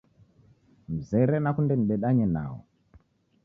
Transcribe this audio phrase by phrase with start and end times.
[0.95, 2.57] Mzere nakunde nidedanye nao.